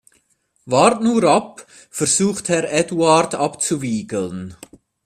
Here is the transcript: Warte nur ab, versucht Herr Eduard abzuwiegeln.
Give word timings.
Warte 0.65 1.03
nur 1.03 1.23
ab, 1.25 1.63
versucht 1.91 2.49
Herr 2.49 2.73
Eduard 2.73 3.35
abzuwiegeln. 3.35 4.57